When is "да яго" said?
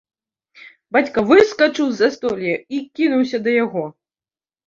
3.49-3.83